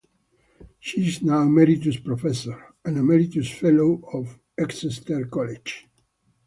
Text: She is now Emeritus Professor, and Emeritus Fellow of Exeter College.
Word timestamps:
She 0.79 1.07
is 1.09 1.21
now 1.21 1.43
Emeritus 1.43 1.97
Professor, 1.99 2.73
and 2.83 2.97
Emeritus 2.97 3.51
Fellow 3.51 4.01
of 4.11 4.39
Exeter 4.57 5.25
College. 5.27 5.87